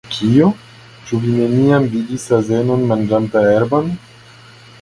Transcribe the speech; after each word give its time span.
Kio? 0.13 0.45
Ĉu 1.09 1.19
vi 1.25 1.33
neniam 1.35 1.85
vidis 1.93 2.27
azenon 2.39 2.89
manĝanta 2.93 3.45
herbon? 3.49 3.97